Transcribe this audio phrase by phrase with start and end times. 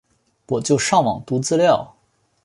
[0.47, 1.95] 我就上网读资料